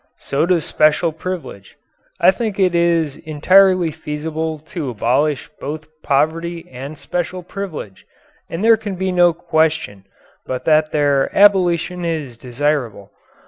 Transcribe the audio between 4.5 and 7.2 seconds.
to abolish both poverty and